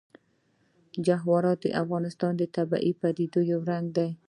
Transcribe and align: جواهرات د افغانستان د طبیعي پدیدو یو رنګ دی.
جواهرات 1.05 1.57
د 1.61 1.67
افغانستان 1.81 2.31
د 2.37 2.43
طبیعي 2.55 2.91
پدیدو 3.01 3.39
یو 3.51 3.59
رنګ 3.69 3.85
دی. 3.97 4.09